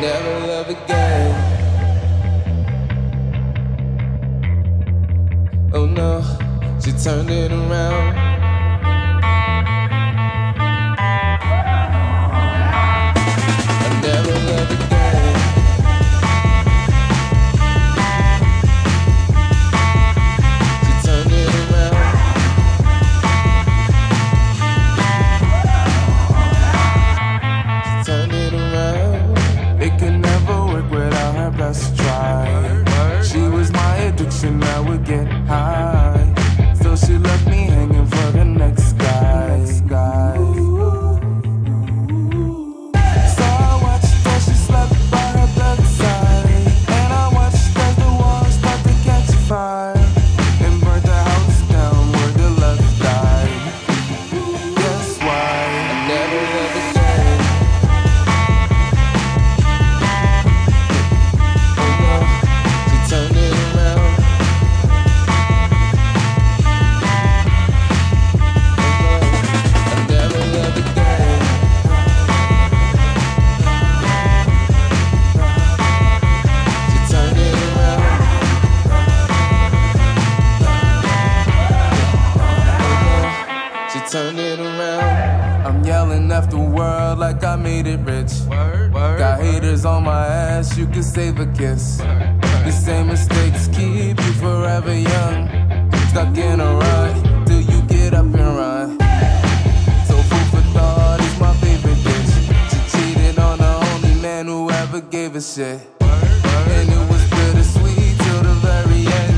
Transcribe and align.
Never 0.00 0.46
love 0.46 0.68
again. 0.68 1.30
Oh 5.72 5.86
no, 5.86 6.22
she 6.80 6.92
turned 6.92 7.30
it 7.30 7.50
around. 7.50 8.27
My 90.58 90.76
you 90.76 90.86
can 90.86 91.04
save 91.04 91.38
a 91.38 91.46
kiss. 91.46 91.98
The 91.98 92.72
same 92.72 93.06
mistakes 93.06 93.68
keep 93.68 94.18
you 94.18 94.32
forever 94.42 94.92
young. 94.92 95.48
Stuck 96.08 96.36
in 96.36 96.58
a 96.60 96.74
rut 96.74 97.46
till 97.46 97.60
you 97.60 97.80
get 97.82 98.12
up 98.12 98.24
and 98.24 98.34
run. 98.34 98.98
So 100.08 100.16
food 100.28 100.46
for 100.50 100.64
thought 100.74 101.20
is 101.20 101.38
my 101.38 101.54
favorite 101.62 102.02
dish. 102.02 102.34
She 102.70 102.80
cheated 102.92 103.38
on 103.38 103.58
the 103.58 103.72
only 103.92 104.20
man 104.20 104.46
who 104.46 104.68
ever 104.70 105.00
gave 105.00 105.36
a 105.36 105.40
shit. 105.40 105.80
And 106.00 106.88
it 106.90 107.04
was 107.10 107.22
bittersweet 107.30 108.18
till 108.18 108.42
the 108.42 108.54
very 108.66 109.06
end. 109.06 109.37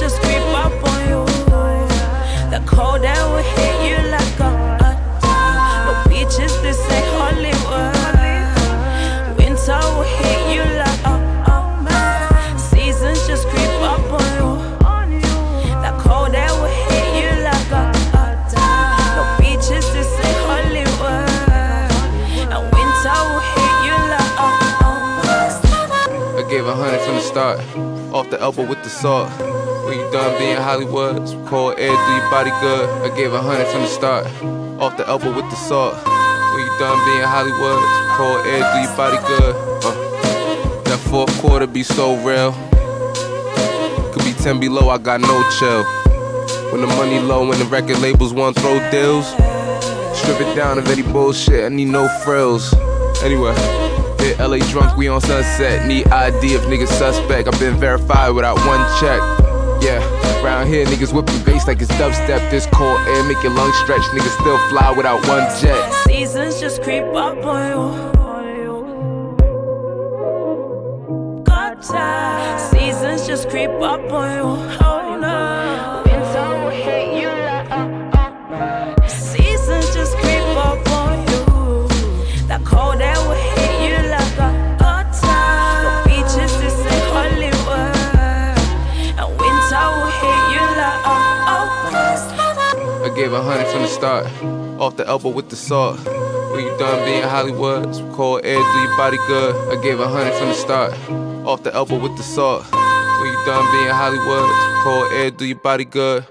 Just 0.00 0.18
creep 0.22 0.40
up 0.56 0.72
on 0.88 1.08
you. 1.10 1.20
The 2.48 2.60
cold 2.66 3.02
that 3.02 3.20
will 3.28 3.44
hit 3.52 3.76
you 3.84 3.98
like 4.08 4.40
a, 4.40 4.50
The 5.86 5.94
beaches, 6.08 6.54
this 6.64 6.80
ain't 6.88 7.04
Hollywood. 7.20 7.92
Winter 9.36 9.82
will 9.92 10.08
hit 10.08 10.40
you 10.56 10.64
like 10.80 11.04
a, 11.04 11.14
Seasons 12.58 13.20
just 13.28 13.44
creep 13.48 13.76
up 13.84 14.00
on 14.10 15.12
you. 15.12 15.28
The 15.84 15.92
cold 16.00 16.32
that 16.32 16.50
will 16.56 16.72
hit 16.88 17.06
you 17.20 17.30
like 17.44 17.70
a, 17.76 17.92
The 18.56 19.24
beaches, 19.36 19.84
this 19.92 20.12
ain't 20.24 20.40
Hollywood. 20.48 21.28
And 22.48 22.62
winter 22.72 23.18
will 23.28 23.44
hit 23.52 23.76
you 23.84 23.96
like 24.16 24.32
I 26.40 26.42
gave 26.48 26.66
a 26.66 26.74
hundred 26.74 27.00
from 27.00 27.16
the 27.16 27.20
start, 27.20 27.58
off 28.14 28.30
the 28.30 28.40
elbow 28.40 28.64
with 28.66 28.82
the 28.82 28.88
salt. 28.88 29.59
When 29.90 29.98
you 29.98 30.10
done 30.12 30.38
being 30.38 30.56
Hollywood, 30.56 31.28
some 31.28 31.44
cold 31.48 31.74
air 31.76 31.90
do 31.90 32.12
your 32.12 32.30
body 32.30 32.50
good. 32.60 32.88
I 33.02 33.16
gave 33.16 33.32
a 33.32 33.42
hundred 33.42 33.66
from 33.72 33.80
the 33.80 33.88
start, 33.88 34.24
off 34.80 34.96
the 34.96 35.04
elbow 35.08 35.34
with 35.34 35.50
the 35.50 35.56
salt. 35.56 35.96
When 36.06 36.62
you 36.62 36.70
done 36.78 36.96
being 37.06 37.26
Hollywood, 37.26 37.82
some 37.82 38.16
cold 38.16 38.46
air 38.46 38.62
do 38.70 38.86
your 38.86 38.96
body 38.96 39.18
good. 39.26 39.56
Uh, 39.82 40.82
that 40.84 41.00
fourth 41.10 41.36
quarter 41.40 41.66
be 41.66 41.82
so 41.82 42.14
real. 42.22 42.52
Could 44.12 44.22
be 44.22 44.32
10 44.32 44.60
below, 44.60 44.90
I 44.90 44.98
got 44.98 45.22
no 45.22 45.42
chill. 45.58 45.82
When 46.70 46.82
the 46.82 46.94
money 46.94 47.18
low, 47.18 47.48
when 47.48 47.58
the 47.58 47.64
record 47.64 47.98
labels 47.98 48.32
want 48.32 48.56
throw 48.60 48.78
deals. 48.92 49.26
Strip 50.16 50.40
it 50.40 50.54
down 50.54 50.78
of 50.78 50.86
any 50.86 51.02
bullshit, 51.02 51.64
I 51.64 51.68
need 51.68 51.88
no 51.88 52.06
frills. 52.22 52.72
Anyway, 53.24 53.56
hit 54.20 54.38
LA 54.38 54.58
drunk, 54.70 54.96
we 54.96 55.08
on 55.08 55.20
sunset. 55.20 55.84
Need 55.88 56.06
ID 56.12 56.54
if 56.54 56.62
niggas 56.66 56.96
suspect. 56.96 57.48
I've 57.48 57.58
been 57.58 57.74
verified 57.74 58.36
without 58.36 58.56
one 58.58 58.86
check. 59.00 59.39
Yeah, 59.80 60.00
round 60.42 60.68
here 60.68 60.84
niggas 60.86 61.12
whipping 61.12 61.42
bass 61.44 61.66
like 61.66 61.80
it's 61.80 61.90
dubstep. 61.92 62.50
This 62.50 62.66
cold 62.66 63.00
air 63.08 63.24
make 63.24 63.42
your 63.42 63.52
lungs 63.52 63.76
stretch. 63.78 64.02
Niggas 64.12 64.38
still 64.40 64.58
fly 64.68 64.90
without 64.96 65.26
one 65.26 65.48
jet. 65.60 65.92
Seasons 66.06 66.60
just 66.60 66.82
creep 66.82 67.04
up 67.04 67.44
on 67.44 67.70
you. 67.70 68.10
Got 71.44 71.82
time. 71.82 72.58
Seasons 72.70 73.26
just 73.26 73.48
creep 73.48 73.70
up 73.70 74.12
on 74.12 74.36
you. 74.36 74.79
From 93.80 93.88
the 93.88 93.94
start, 93.94 94.26
off 94.80 94.96
the 94.96 95.06
elbow 95.06 95.30
with 95.30 95.48
the 95.48 95.56
salt. 95.56 95.98
When 96.52 96.64
you 96.64 96.76
done 96.78 97.04
being 97.04 97.22
Hollywood, 97.22 97.94
some 97.94 98.12
cold 98.12 98.44
air 98.44 98.58
do 98.58 98.78
your 98.78 98.96
body 98.96 99.16
good. 99.26 99.78
I 99.78 99.82
gave 99.82 100.00
a 100.00 100.08
hundred 100.08 100.34
from 100.34 100.48
the 100.48 100.54
start, 100.54 100.92
off 101.46 101.62
the 101.62 101.72
elbow 101.74 101.98
with 101.98 102.16
the 102.16 102.22
salt. 102.22 102.64
When 102.72 103.32
you 103.32 103.44
done 103.46 103.64
being 103.72 103.88
Hollywood, 103.88 104.50
some 104.50 104.82
cold 104.82 105.12
air 105.12 105.30
do 105.30 105.46
your 105.46 105.58
body 105.58 105.84
good. 105.84 106.26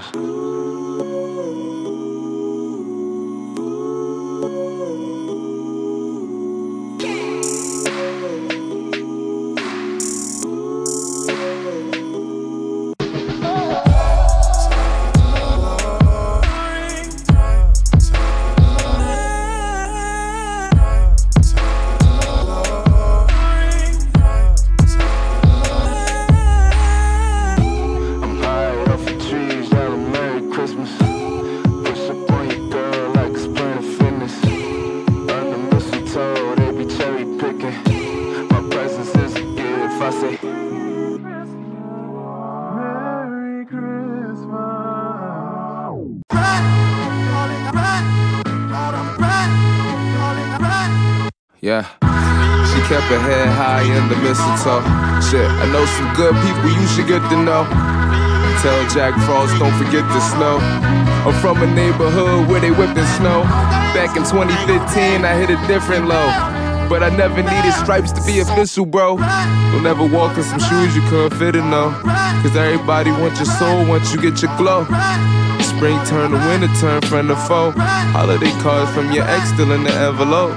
Christmas. 0.00 0.45
Yeah. 51.66 51.82
She 52.70 52.78
kept 52.86 53.10
her 53.10 53.18
head 53.18 53.50
high 53.50 53.82
in 53.82 54.06
the 54.06 54.14
mistletoe. 54.22 54.86
Shit, 55.18 55.50
I 55.50 55.66
know 55.74 55.82
some 55.98 56.14
good 56.14 56.30
people 56.46 56.70
you 56.70 56.86
should 56.94 57.10
get 57.10 57.18
to 57.26 57.36
know. 57.42 57.66
Tell 58.62 58.86
Jack 58.94 59.18
Frost 59.26 59.58
don't 59.58 59.74
forget 59.74 60.06
the 60.14 60.20
snow. 60.30 60.62
I'm 61.26 61.34
from 61.42 61.60
a 61.60 61.66
neighborhood 61.66 62.46
where 62.46 62.60
they 62.60 62.70
whipping 62.70 63.10
snow. 63.18 63.42
Back 63.98 64.14
in 64.14 64.22
2015, 64.22 65.26
I 65.26 65.34
hit 65.34 65.50
a 65.50 65.58
different 65.66 66.06
low. 66.06 66.30
But 66.86 67.02
I 67.02 67.10
never 67.10 67.42
needed 67.42 67.74
stripes 67.82 68.12
to 68.12 68.22
be 68.22 68.38
official, 68.38 68.86
bro. 68.86 69.16
Don't 69.74 69.86
ever 69.86 70.06
walk 70.06 70.38
in 70.38 70.44
some 70.44 70.60
shoes 70.60 70.94
you 70.94 71.02
couldn't 71.10 71.36
fit 71.36 71.56
in, 71.56 71.68
though. 71.72 71.90
Cause 72.46 72.54
everybody 72.54 73.10
wants 73.10 73.42
your 73.42 73.50
soul 73.58 73.84
once 73.88 74.14
you 74.14 74.22
get 74.22 74.40
your 74.40 74.56
glow. 74.56 74.86
Spring 75.76 76.00
turn 76.06 76.30
to 76.30 76.40
winter 76.48 76.72
turn 76.80 77.02
friend 77.02 77.28
to 77.28 77.36
foe. 77.36 77.70
Holiday 78.16 78.48
cards 78.64 78.90
from 78.96 79.12
your 79.12 79.28
ex 79.28 79.52
still 79.52 79.72
in 79.72 79.84
the 79.84 79.92
envelope. 79.92 80.56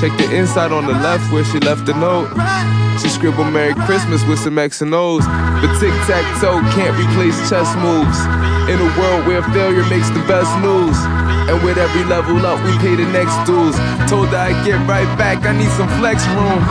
Check 0.00 0.16
the 0.16 0.24
inside 0.32 0.72
on 0.72 0.86
the 0.86 0.96
left 1.04 1.30
where 1.30 1.44
she 1.44 1.60
left 1.60 1.86
a 1.90 1.94
note. 2.00 2.32
She 2.96 3.12
scribbled 3.12 3.52
Merry 3.52 3.74
Christmas 3.84 4.24
with 4.24 4.38
some 4.38 4.56
X 4.56 4.80
and 4.80 4.94
O's. 4.94 5.26
But 5.60 5.68
tic 5.76 5.92
tac 6.08 6.24
toe 6.40 6.64
can't 6.72 6.96
replace 6.96 7.36
chess 7.52 7.68
moves. 7.76 8.16
In 8.72 8.80
a 8.80 8.88
world 8.96 9.28
where 9.28 9.44
failure 9.52 9.84
makes 9.92 10.08
the 10.16 10.24
best 10.24 10.48
news. 10.64 10.96
And 11.44 11.60
with 11.60 11.76
every 11.76 12.04
level 12.08 12.40
up, 12.46 12.56
we 12.64 12.72
pay 12.80 12.96
the 12.96 13.04
next 13.12 13.36
dues. 13.44 13.76
Told 14.08 14.32
her 14.32 14.48
I'd 14.48 14.56
get 14.64 14.80
right 14.88 15.10
back, 15.20 15.44
I 15.44 15.52
need 15.52 15.68
some 15.76 15.92
flex 16.00 16.24
room. 16.32 16.64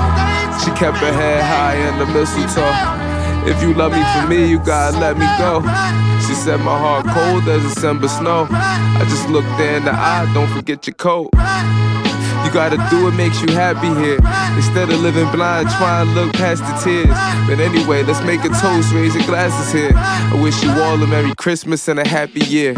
She 0.65 0.73
kept 0.73 0.97
her 0.97 1.13
head 1.13 1.45
high 1.45 1.77
in 1.77 2.01
the 2.01 2.09
mistletoe. 2.09 2.73
If 3.45 3.61
you 3.61 3.75
love 3.77 3.91
me 3.91 4.01
for 4.17 4.27
me, 4.27 4.49
you 4.49 4.57
gotta 4.57 4.97
let 4.97 5.13
me 5.15 5.29
go. 5.37 5.61
Said 6.43 6.59
my 6.59 6.77
heart 6.77 7.05
cold 7.05 7.47
as 7.47 7.63
December 7.63 8.09
snow. 8.09 8.47
I 8.51 9.05
just 9.07 9.29
looked 9.29 9.47
there 9.57 9.77
in 9.77 9.85
the 9.85 9.93
eye, 9.93 10.29
don't 10.33 10.49
forget 10.49 10.85
your 10.85 10.93
coat. 10.95 11.29
You 11.33 12.51
gotta 12.51 12.75
do 12.91 13.05
what 13.05 13.13
makes 13.13 13.41
you 13.41 13.53
happy 13.53 13.87
here. 14.03 14.19
Instead 14.57 14.89
of 14.89 14.99
living 14.99 15.31
blind, 15.31 15.69
try 15.69 16.01
and 16.01 16.13
look 16.13 16.33
past 16.33 16.61
the 16.63 16.73
tears. 16.83 17.15
But 17.47 17.61
anyway, 17.61 18.03
let's 18.03 18.21
make 18.25 18.43
a 18.43 18.49
toast, 18.49 18.91
raise 18.91 19.15
your 19.15 19.25
glasses 19.25 19.71
here. 19.71 19.93
I 19.95 20.37
wish 20.43 20.61
you 20.61 20.71
all 20.71 21.01
a 21.01 21.07
Merry 21.07 21.33
Christmas 21.35 21.87
and 21.87 21.97
a 21.97 22.05
happy 22.05 22.41
year. 22.41 22.73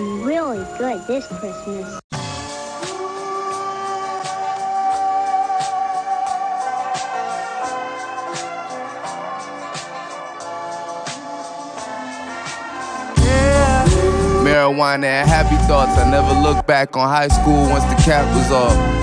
Something 0.00 0.24
really 0.24 0.64
good 0.78 1.06
this 1.06 1.26
Christmas. 1.26 2.00
Marijuana 14.42 15.04
and 15.04 15.28
happy 15.28 15.56
thoughts. 15.66 15.96
I 15.98 16.10
never 16.10 16.32
looked 16.40 16.66
back 16.66 16.96
on 16.96 17.08
high 17.08 17.28
school 17.28 17.68
once 17.68 17.84
the 17.84 18.02
cap 18.02 18.24
was 18.34 18.50
off. 18.50 18.99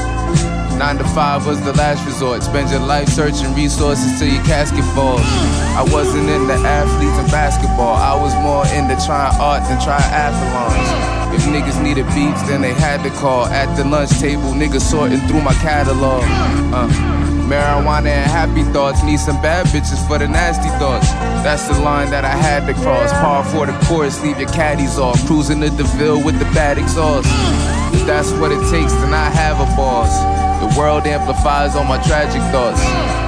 Nine 0.77 0.99
to 0.99 1.03
five 1.05 1.47
was 1.47 1.59
the 1.61 1.73
last 1.73 2.05
resort. 2.05 2.43
Spend 2.43 2.69
your 2.69 2.79
life 2.79 3.09
searching 3.09 3.51
resources 3.55 4.19
till 4.19 4.27
your 4.27 4.43
casket 4.43 4.85
falls. 4.93 5.25
I 5.73 5.83
wasn't 5.91 6.29
into 6.29 6.53
athletes 6.53 7.17
and 7.17 7.31
basketball. 7.31 7.95
I 7.95 8.13
was 8.13 8.33
more 8.45 8.61
into 8.67 8.93
trying 9.03 9.33
art 9.41 9.63
than 9.65 9.79
triathlons. 9.81 11.33
If 11.33 11.41
niggas 11.49 11.81
needed 11.81 12.05
beats, 12.13 12.41
then 12.47 12.61
they 12.61 12.73
had 12.73 13.01
to 13.03 13.09
call. 13.09 13.47
At 13.47 13.75
the 13.75 13.85
lunch 13.85 14.11
table, 14.19 14.53
niggas 14.53 14.81
sorting 14.81 15.19
through 15.21 15.41
my 15.41 15.53
catalog. 15.55 16.21
Uh, 16.71 16.87
marijuana 17.49 18.09
and 18.09 18.29
happy 18.29 18.61
thoughts. 18.71 19.03
Need 19.03 19.19
some 19.19 19.41
bad 19.41 19.65
bitches 19.67 20.05
for 20.07 20.19
the 20.19 20.27
nasty 20.27 20.69
thoughts. 20.77 21.09
That's 21.41 21.67
the 21.67 21.79
line 21.79 22.11
that 22.11 22.23
I 22.23 22.35
had 22.35 22.67
to 22.67 22.73
cross. 22.75 23.11
Par 23.13 23.43
for 23.43 23.65
the 23.65 23.73
course, 23.87 24.21
leave 24.21 24.39
your 24.39 24.49
caddies 24.49 24.99
off. 24.99 25.25
Cruising 25.25 25.61
to 25.61 25.71
DeVille 25.71 26.23
with 26.23 26.37
the 26.37 26.45
bad 26.53 26.77
exhaust. 26.77 27.27
If 27.95 28.05
that's 28.05 28.31
what 28.33 28.51
it 28.51 28.61
takes, 28.69 28.93
then 28.93 29.13
I 29.13 29.29
have 29.31 29.59
a 29.59 29.65
boss. 29.75 30.46
The 30.59 30.73
world 30.77 31.05
amplifies 31.05 31.75
all 31.75 31.83
my 31.83 32.01
tragic 32.03 32.41
thoughts. 32.51 32.81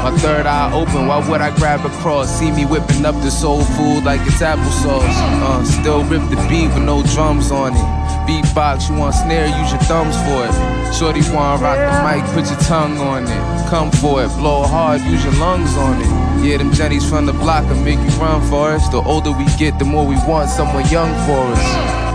My 0.04 0.16
third 0.18 0.46
eye 0.46 0.72
open, 0.74 1.08
why 1.08 1.20
would 1.30 1.42
I 1.42 1.56
grab 1.56 1.86
a 1.86 1.90
cross? 2.02 2.30
See 2.30 2.52
me 2.52 2.66
whipping 2.66 3.06
up 3.06 3.16
the 3.22 3.30
soul 3.30 3.62
food 3.78 4.04
like 4.04 4.22
it's 4.22 4.42
applesauce. 4.42 5.04
Uh, 5.44 5.64
still 5.64 6.04
rip 6.06 6.28
the 6.30 6.38
beat 6.50 6.68
with 6.74 6.84
no 6.84 7.04
drums 7.04 7.52
on 7.52 7.76
it. 7.76 8.00
Beatbox, 8.26 8.90
you 8.90 8.96
want 8.96 9.16
snare, 9.16 9.48
use 9.48 9.72
your 9.72 9.82
thumbs 9.82 10.16
for 10.26 10.46
it. 10.46 10.54
Shorty 10.94 11.22
wanna 11.34 11.62
rock 11.62 11.78
the 11.78 11.96
mic, 12.06 12.24
put 12.34 12.50
your 12.50 12.60
tongue 12.62 12.98
on 12.98 13.24
it. 13.24 13.70
Come 13.70 13.92
for 13.92 14.24
it, 14.24 14.30
blow 14.38 14.64
hard, 14.64 15.02
use 15.02 15.24
your 15.24 15.34
lungs 15.34 15.76
on 15.78 16.02
it. 16.02 16.46
Yeah, 16.46 16.58
them 16.58 16.72
Jennies 16.72 17.08
from 17.08 17.26
the 17.26 17.34
block 17.34 17.68
will 17.70 17.84
make 17.84 18.00
you 18.00 18.10
run 18.18 18.42
for 18.50 18.70
us. 18.72 18.88
The 18.90 19.02
older 19.02 19.32
we 19.32 19.46
get, 19.58 19.78
the 19.78 19.86
more 19.86 20.06
we 20.06 20.16
want 20.28 20.50
someone 20.50 20.88
young 20.90 21.12
for 21.28 21.42
us. 21.54 21.64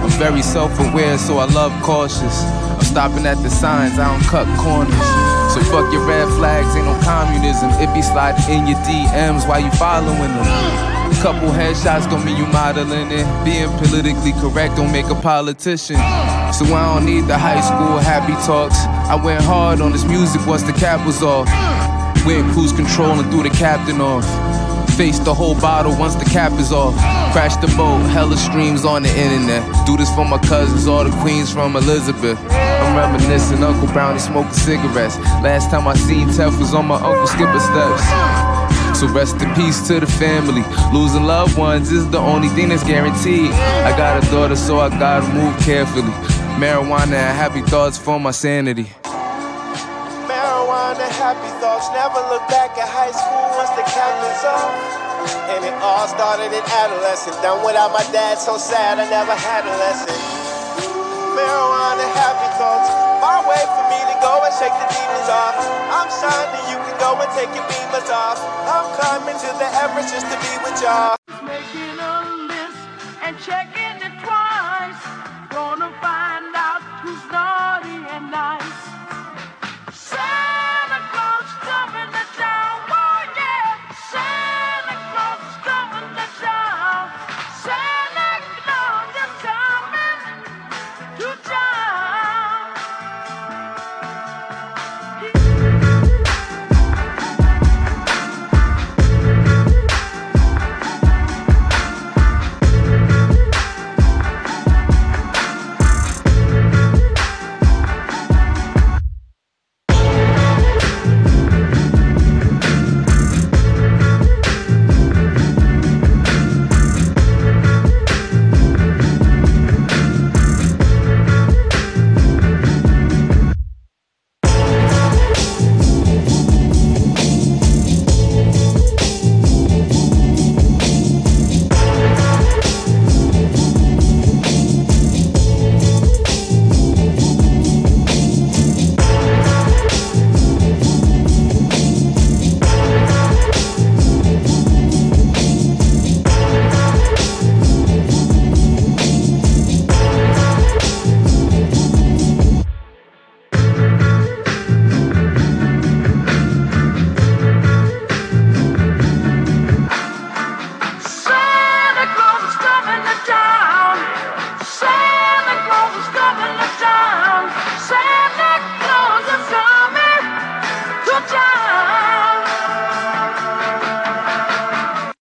I'm 0.02 0.10
very 0.18 0.42
self-aware, 0.42 1.18
so 1.18 1.38
I 1.38 1.44
love 1.46 1.72
cautious. 1.82 2.63
Stopping 2.84 3.26
at 3.26 3.42
the 3.42 3.50
signs, 3.50 3.98
I 3.98 4.06
don't 4.06 4.22
cut 4.28 4.46
corners. 4.60 4.94
So 5.52 5.60
fuck 5.72 5.92
your 5.92 6.06
red 6.06 6.28
flags, 6.38 6.76
ain't 6.76 6.86
no 6.86 6.94
communism. 7.02 7.70
It 7.82 7.92
be 7.92 8.02
sliding 8.02 8.44
in 8.52 8.66
your 8.68 8.78
DMs 8.86 9.48
while 9.48 9.60
you 9.60 9.70
following 9.72 10.20
them. 10.20 10.94
Couple 11.22 11.48
headshots 11.48 12.10
don't 12.10 12.24
mean 12.24 12.36
you 12.36 12.46
modeling 12.46 13.10
it. 13.10 13.24
Being 13.44 13.70
politically 13.78 14.32
correct 14.32 14.76
don't 14.76 14.92
make 14.92 15.06
a 15.06 15.14
politician. 15.14 15.96
So 16.52 16.66
I 16.66 16.94
don't 16.94 17.06
need 17.06 17.26
the 17.26 17.38
high 17.38 17.62
school 17.62 17.98
happy 17.98 18.34
talks. 18.44 18.76
I 19.08 19.14
went 19.14 19.42
hard 19.42 19.80
on 19.80 19.92
this 19.92 20.04
music 20.04 20.46
once 20.46 20.64
the 20.64 20.72
cap 20.72 21.06
was 21.06 21.22
off. 21.22 21.48
Went 22.26 22.52
cruise 22.52 22.72
control 22.72 23.18
and 23.18 23.30
threw 23.30 23.42
the 23.42 23.50
captain 23.50 24.00
off. 24.00 24.26
Face 24.98 25.18
the 25.18 25.32
whole 25.32 25.54
bottle 25.54 25.96
once 25.96 26.14
the 26.14 26.26
cap 26.26 26.52
is 26.60 26.72
off. 26.72 26.94
Crash 27.32 27.56
the 27.56 27.68
boat, 27.76 28.06
hella 28.10 28.36
streams 28.36 28.84
on 28.84 29.02
the 29.02 29.08
internet. 29.08 29.64
Do 29.86 29.96
this 29.96 30.12
for 30.14 30.24
my 30.24 30.38
cousins, 30.38 30.86
all 30.86 31.04
the 31.04 31.10
queens 31.22 31.50
from 31.50 31.74
Elizabeth. 31.74 32.38
Reminiscing, 32.94 33.62
Uncle 33.62 33.88
Brownie 33.88 34.18
smoking 34.18 34.52
cigarettes. 34.52 35.18
Last 35.42 35.70
time 35.70 35.86
I 35.88 35.94
seen 35.94 36.28
Tef 36.28 36.58
was 36.58 36.74
on 36.74 36.86
my 36.86 36.96
Uncle 36.96 37.26
Skipper 37.26 37.58
steps. 37.58 38.02
So 38.98 39.08
rest 39.08 39.42
in 39.42 39.52
peace 39.54 39.86
to 39.88 39.98
the 39.98 40.06
family. 40.06 40.62
Losing 40.92 41.24
loved 41.24 41.58
ones 41.58 41.90
is 41.90 42.08
the 42.10 42.18
only 42.18 42.48
thing 42.48 42.68
that's 42.68 42.84
guaranteed. 42.84 43.50
I 43.50 43.96
got 43.96 44.22
a 44.22 44.30
daughter, 44.30 44.54
so 44.54 44.78
I 44.78 44.88
gotta 44.88 45.26
move 45.34 45.58
carefully. 45.60 46.12
Marijuana 46.62 47.18
and 47.18 47.36
happy 47.36 47.62
thoughts 47.62 47.98
for 47.98 48.20
my 48.20 48.30
sanity. 48.30 48.86
Marijuana, 50.30 51.08
happy 51.18 51.50
thoughts. 51.58 51.90
Never 51.90 52.20
look 52.30 52.46
back 52.48 52.78
at 52.78 52.88
high 52.88 53.10
school 53.10 53.50
once 53.58 53.70
the 53.74 53.82
cap 53.82 54.14
is 54.30 54.44
off. 54.46 54.70
And 55.50 55.64
it 55.64 55.74
all 55.82 56.06
started 56.06 56.52
in 56.54 56.62
adolescence. 56.62 57.36
Done 57.42 57.64
without 57.66 57.90
my 57.92 58.04
dad, 58.12 58.38
so 58.38 58.56
sad 58.56 59.00
I 59.00 59.10
never 59.10 59.34
had 59.34 59.64
a 59.66 59.74
lesson. 59.78 60.33
Marijuana, 61.34 62.06
happy 62.14 62.48
thoughts. 62.58 62.90
Far 63.20 63.42
way 63.50 63.62
for 63.66 63.84
me 63.90 64.00
to 64.10 64.16
go 64.22 64.42
and 64.46 64.54
shake 64.54 64.74
the 64.74 64.88
demons 64.90 65.28
off. 65.30 65.56
I'm 65.90 66.10
shining, 66.10 66.64
you 66.70 66.78
can 66.78 66.96
go 67.02 67.18
and 67.18 67.30
take 67.34 67.50
your 67.54 67.66
beamers 67.66 68.10
off. 68.10 68.38
I'm 68.70 68.86
climbing 68.94 69.38
to 69.42 69.50
the 69.58 69.68
Everest 69.82 70.14
just 70.14 70.26
to 70.30 70.36
be 70.38 70.52
with 70.62 70.78
y'all. 70.82 71.23